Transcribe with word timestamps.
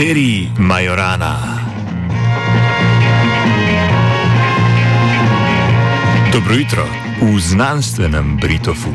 Kateri 0.00 0.48
Majorana? 0.58 1.36
Dobro 6.32 6.54
jutro 6.54 6.88
v 7.20 7.36
znanstvenem 7.40 8.36
Britofu. 8.40 8.88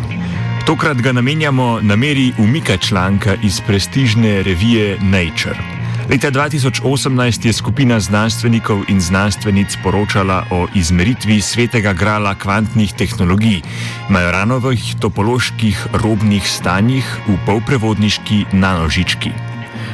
Tokrat 0.66 0.98
ga 0.98 1.12
namenjamo 1.12 1.80
nameri 1.82 2.34
umika 2.38 2.78
članka 2.78 3.36
iz 3.44 3.62
prestižne 3.62 4.44
revije 4.44 4.98
Nature. 5.02 5.62
Leta 6.10 6.32
2018 6.32 7.46
je 7.46 7.54
skupina 7.54 8.00
znanstvenikov 8.00 8.90
in 8.90 9.02
znanstvenic 9.02 9.78
poročala 9.84 10.44
o 10.52 10.68
izmeritvi 10.76 11.42
svetega 11.42 11.94
grala 11.94 12.36
kvantnih 12.36 12.94
tehnologij, 12.94 13.62
Majoranovih 14.10 14.96
topoloških 15.00 15.88
robnih 15.94 16.50
stanjih 16.50 17.18
v 17.28 17.38
polprevodniški 17.46 18.46
nanožički. 18.52 19.45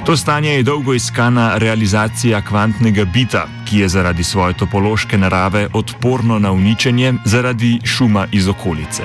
To 0.05 0.18
stanje 0.18 0.50
je 0.50 0.64
dolgo 0.64 0.94
iskana 0.94 1.58
realizacija 1.58 2.42
kvantnega 2.42 3.05
bita, 3.05 3.48
ki 3.70 3.80
je 3.80 3.90
zaradi 3.90 4.23
svoje 4.23 4.54
topološke 4.54 5.18
narave 5.18 5.68
odporno 5.73 6.40
na 6.40 6.52
uničenje 6.52 7.14
zaradi 7.26 7.80
šuma 7.86 8.28
iz 8.32 8.48
okolice. 8.48 9.04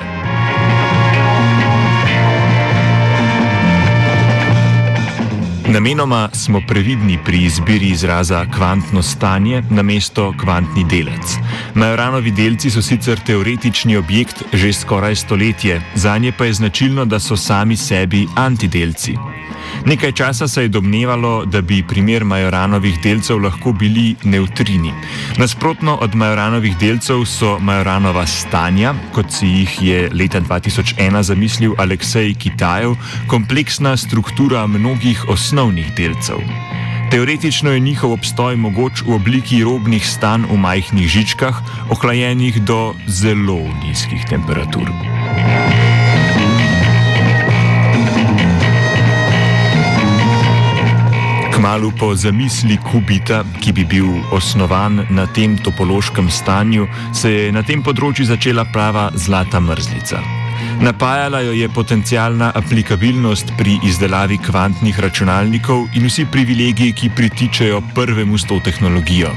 Namenoma 5.77 6.29
smo 6.33 6.61
previdni 6.67 7.19
pri 7.25 7.43
izbiri 7.43 7.87
izraza 7.87 8.45
kvantno 8.55 9.01
stanje 9.01 9.63
na 9.69 9.81
mesto 9.81 10.33
kvantni 10.41 10.83
delec. 10.89 11.35
Majoranovi 11.75 12.31
delci 12.31 12.69
so 12.69 12.81
sicer 12.81 13.19
teoretični 13.19 13.97
objekt 13.97 14.43
že 14.53 14.73
skoraj 14.73 15.15
stoletje, 15.15 15.81
za 15.95 16.17
nje 16.17 16.31
pa 16.37 16.45
je 16.45 16.53
značilno, 16.53 17.05
da 17.05 17.19
so 17.19 17.37
sami 17.37 17.77
sebi 17.77 18.27
antidelci. 18.35 19.17
Nekaj 19.85 20.11
časa 20.11 20.47
se 20.47 20.61
je 20.61 20.67
domnevalo, 20.67 21.45
da 21.45 21.61
bi 21.61 21.83
primer 21.87 22.23
Majoranovih 22.23 22.99
delcev 23.03 23.37
lahko 23.37 23.71
bili 23.71 24.15
neutrini. 24.23 24.93
Nasprotno 25.37 25.95
od 25.95 26.15
Majoranovih 26.15 26.77
delcev 26.77 27.25
so 27.25 27.59
Majoranova 27.59 28.25
stanja, 28.25 28.93
kot 29.13 29.31
si 29.31 29.47
jih 29.47 29.81
je 29.81 30.09
leta 30.13 30.41
2001 30.41 31.21
zamislil 31.21 31.73
Aleksej 31.77 32.33
Kitajev, 32.33 32.95
kompleksna 33.27 33.97
struktura 33.97 34.67
mnogih 34.67 35.23
osnovnih 35.67 35.91
delcev. 35.97 36.39
Teoretično 37.11 37.71
je 37.71 37.79
njihov 37.79 38.11
obstoj 38.11 38.55
mogoč 38.55 39.01
v 39.01 39.15
obliki 39.15 39.63
robnih 39.63 40.05
stanj 40.07 40.45
v 40.47 40.57
majhnih 40.57 41.07
žičkah, 41.07 41.55
ohlajenih 41.89 42.61
do 42.61 42.95
zelo 43.07 43.59
nizkih 43.83 44.23
temperatur. 44.29 44.87
Kmalu 51.55 51.91
po 51.99 52.15
zamisli 52.15 52.77
kubita, 52.91 53.43
ki 53.61 53.73
bi 53.73 53.83
bil 53.83 54.07
osnovan 54.31 55.05
na 55.09 55.27
tem 55.27 55.57
topološkem 55.57 56.29
stanju, 56.29 56.87
se 57.13 57.31
je 57.31 57.51
na 57.51 57.63
tem 57.63 57.83
področju 57.83 58.23
začela 58.23 58.63
prava 58.71 59.11
zlata 59.15 59.59
mrzlica. 59.59 60.36
Napajala 60.81 61.41
jo 61.41 61.51
je 61.51 61.69
potencijalna 61.69 62.51
aplikabilnost 62.55 63.51
pri 63.57 63.79
izdelavi 63.83 64.37
kvantnih 64.37 64.99
računalnikov 64.99 65.87
in 65.95 66.05
vsi 66.05 66.25
privilegiji, 66.31 66.93
ki 66.93 67.09
pritičejo 67.15 67.81
prvemu 67.95 68.37
s 68.37 68.45
to 68.47 68.59
tehnologijo. 68.63 69.31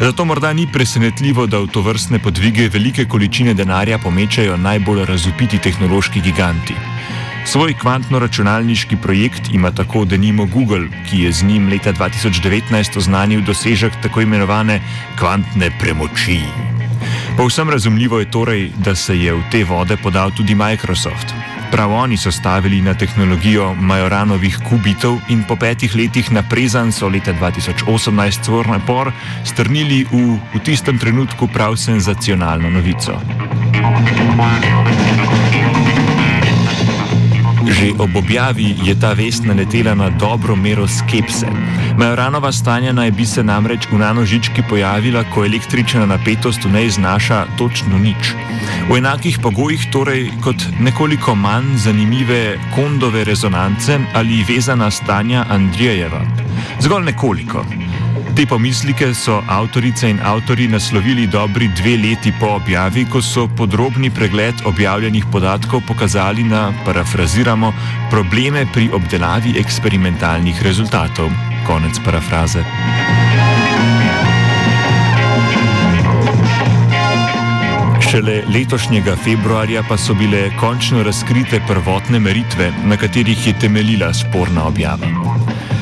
Zato 0.00 0.24
morda 0.24 0.52
ni 0.52 0.66
presenetljivo, 0.72 1.46
da 1.46 1.58
v 1.58 1.66
to 1.66 1.82
vrstne 1.82 2.18
podvige 2.18 2.68
velike 2.68 3.04
količine 3.04 3.54
denarja 3.54 3.98
pomečajo 3.98 4.56
najbolj 4.56 5.04
razupiti 5.04 5.58
tehnološki 5.58 6.20
giganti. 6.20 6.74
Svoj 7.46 7.74
kvantno-računalniški 7.78 8.96
projekt 9.02 9.50
ima 9.52 9.70
tako 9.70 10.04
denimo 10.04 10.46
Google, 10.46 10.88
ki 11.10 11.20
je 11.20 11.32
z 11.32 11.42
njim 11.42 11.68
leta 11.68 11.92
2019 11.92 12.98
oznanil 12.98 13.44
dosežek 13.46 13.92
tako 14.02 14.20
imenovane 14.20 14.80
kvantne 15.18 15.70
premoči. 15.80 16.40
Povsem 17.36 17.70
razumljivo 17.70 18.18
je 18.18 18.30
torej, 18.30 18.70
da 18.78 18.94
se 18.94 19.18
je 19.18 19.34
v 19.34 19.42
te 19.50 19.64
vode 19.64 19.96
podal 19.96 20.30
tudi 20.30 20.54
Microsoft. 20.54 21.34
Prav 21.70 21.92
oni 21.92 22.16
so 22.16 22.32
stavili 22.32 22.80
na 22.80 22.94
tehnologijo 22.94 23.74
Majoranovih 23.74 24.58
kubitov 24.70 25.18
in 25.28 25.44
po 25.48 25.56
petih 25.56 25.96
letih 25.96 26.32
naprezan 26.32 26.92
so 26.92 27.08
leta 27.08 27.32
2018 27.32 28.44
svoj 28.44 28.64
napor 28.72 29.12
strnili 29.44 30.06
v, 30.12 30.38
v 30.54 30.62
tistem 30.64 30.98
trenutku 30.98 31.48
prav 31.48 31.76
senzacionalno 31.76 32.70
novico. 32.70 33.20
Že 37.66 37.98
ob 37.98 38.16
objavi 38.16 38.74
je 38.84 38.94
ta 38.94 39.12
vest 39.12 39.44
naletela 39.44 39.94
na 39.94 40.10
dobro 40.10 40.56
mero 40.56 40.86
skepse. 40.88 41.46
Majoranova 41.98 42.52
stanja 42.52 42.92
naj 42.92 43.10
bi 43.10 43.26
se 43.26 43.42
namreč 43.42 43.88
v 43.92 43.98
nanožički 43.98 44.62
pojavila, 44.68 45.24
ko 45.34 45.44
električna 45.44 46.06
napetost 46.06 46.64
v 46.64 46.72
njej 46.72 46.90
znaša 46.90 47.44
točno 47.58 47.98
nič. 47.98 48.34
V 48.90 48.96
enakih 48.98 49.38
pogojih 49.42 49.88
torej 49.92 50.30
kot 50.44 50.62
nekoliko 50.80 51.34
manj 51.34 51.76
zanimive 51.76 52.58
kondove 52.74 53.24
rezonance 53.24 53.98
ali 54.14 54.44
vezana 54.48 54.90
stanja 54.90 55.44
Andrijeva. 55.50 56.22
Zgolj 56.80 57.04
nekoliko. 57.04 57.64
Te 58.36 58.44
pomislike 58.44 59.14
so 59.14 59.38
avtorice 59.48 60.10
in 60.12 60.18
avtori 60.20 60.66
naslovili 60.68 61.24
dobri 61.26 61.70
dve 61.72 61.96
leti 61.96 62.32
po 62.40 62.50
objavi, 62.58 63.06
ko 63.08 63.22
so 63.24 63.46
podrobni 63.48 64.10
pregled 64.12 64.60
objavljenih 64.68 65.24
podatkov 65.32 65.80
pokazali 65.88 66.44
na, 66.44 66.68
parafraziramo, 66.84 67.72
probleme 68.10 68.66
pri 68.72 68.90
obdelavi 68.92 69.56
eksperimentalnih 69.56 70.62
rezultatov. 70.62 71.32
Konec 71.64 71.96
parafraze. 72.04 73.25
Šele 78.16 78.42
letošnjega 78.48 79.12
februarja 79.20 79.82
pa 79.88 79.96
so 80.00 80.14
bile 80.16 80.46
končno 80.56 81.02
razkrite 81.04 81.60
prvotne 81.68 82.16
meritve, 82.18 82.70
na 82.88 82.96
katerih 82.96 83.46
je 83.46 83.52
temeljila 83.60 84.08
sporna 84.14 84.64
objava. 84.66 85.06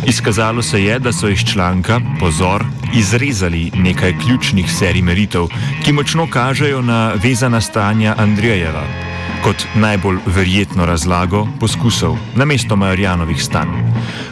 Izkazalo 0.06 0.62
se 0.62 0.82
je, 0.82 0.98
da 0.98 1.12
so 1.12 1.28
iz 1.28 1.44
članka, 1.52 2.00
pozor, 2.20 2.64
izrezali 2.94 3.70
nekaj 3.74 4.18
ključnih 4.18 4.72
serij 4.72 5.02
meritev, 5.02 5.46
ki 5.84 5.92
močno 5.92 6.26
kažejo 6.30 6.82
na 6.82 7.12
vezana 7.22 7.60
stanja 7.60 8.14
Andrejeva 8.18 9.03
kot 9.44 9.66
najbolj 9.76 10.18
verjetno 10.26 10.86
razlago 10.86 11.44
poskusov 11.60 12.16
na 12.36 12.44
mesto 12.44 12.76
Majorjanovih 12.76 13.42
stanj. 13.42 13.68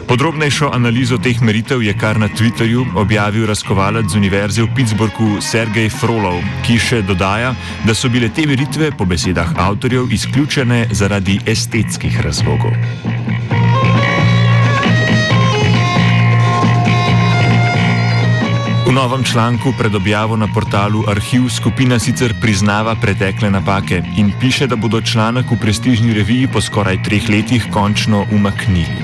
Podrobnejšo 0.07 0.71
analizo 0.73 1.17
teh 1.17 1.41
meritev 1.41 1.83
je 1.85 1.93
kar 1.93 2.19
na 2.19 2.27
Twitterju 2.27 2.85
objavil 2.97 3.45
raziskovalec 3.45 4.09
z 4.09 4.17
Univerze 4.17 4.63
v 4.63 4.73
Pittsburghu 4.75 5.37
Sergej 5.41 5.89
Frolov, 5.89 6.41
ki 6.65 6.79
še 6.81 7.01
dodaja, 7.05 7.53
da 7.85 7.93
so 7.93 8.09
bile 8.09 8.29
te 8.33 8.47
meritve 8.49 8.91
po 8.97 9.05
besedah 9.05 9.53
avtorjev 9.69 10.09
izključene 10.11 10.87
zaradi 10.91 11.39
estetskih 11.45 12.21
razlogov. 12.25 13.22
Novem 19.03 19.23
članku 19.23 19.73
pred 19.77 19.95
objavo 19.95 20.35
na 20.35 20.47
portalu 20.53 21.03
Arhiv 21.07 21.49
skupina 21.49 21.99
sicer 21.99 22.33
priznava 22.41 22.95
pretekle 22.95 23.49
napake 23.51 24.03
in 24.17 24.31
piše, 24.39 24.67
da 24.67 24.75
bodo 24.75 25.01
članek 25.01 25.51
v 25.51 25.57
prestižni 25.59 26.13
reviji 26.13 26.47
po 26.47 26.61
skoraj 26.61 27.03
treh 27.03 27.29
letih 27.29 27.65
končno 27.71 28.25
umaknili. 28.31 29.03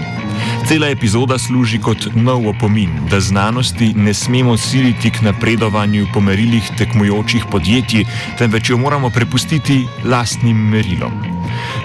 Cela 0.67 0.87
epizoda 0.87 1.37
služi 1.37 1.81
kot 1.83 2.07
nov 2.15 2.47
opomin, 2.47 2.89
da 3.11 3.19
znanosti 3.19 3.93
ne 3.93 4.13
smemo 4.13 4.57
siliti 4.57 5.11
k 5.11 5.21
napredovanju 5.21 6.07
po 6.13 6.21
merilih 6.21 6.71
tekmujočih 6.77 7.45
podjetij, 7.51 8.05
temveč 8.37 8.69
jo 8.69 8.77
moramo 8.77 9.09
prepustiti 9.09 9.87
lastnim 10.05 10.57
merilom. 10.69 11.11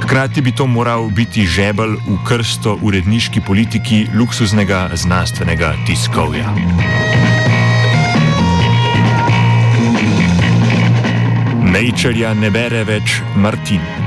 Hkrati 0.03 0.41
bi 0.41 0.53
to 0.53 0.67
moral 0.67 1.11
biti 1.11 1.47
žebelj 1.47 1.99
v 2.07 2.23
krsto 2.25 2.79
uredniški 2.83 3.41
politiki 3.41 4.07
luksuznega 4.15 4.91
znanstvenega 4.95 5.75
tiskovja. 5.87 6.55
Nature 11.75 12.35
ne 12.39 12.51
bere 12.55 12.85
več 12.87 13.19
Martin. 13.35 14.04